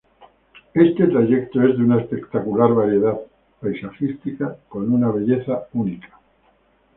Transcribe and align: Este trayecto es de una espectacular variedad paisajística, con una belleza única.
Este 0.73 1.05
trayecto 1.05 1.61
es 1.61 1.77
de 1.77 1.83
una 1.83 2.01
espectacular 2.01 2.73
variedad 2.73 3.19
paisajística, 3.59 4.57
con 4.67 4.91
una 4.91 5.11
belleza 5.11 5.67
única. 5.73 6.19